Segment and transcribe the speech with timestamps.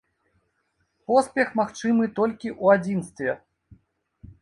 [1.11, 3.41] Поспех магчымы толькі ў адзінстве.